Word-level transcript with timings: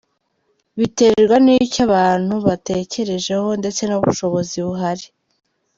Biterwa 0.79 1.35
n’icyo 1.45 1.81
abantu 1.87 2.33
batekerejeho 2.47 3.47
ndetse 3.59 3.81
n’ubushobozi 3.85 4.55
buhari. 4.65 5.05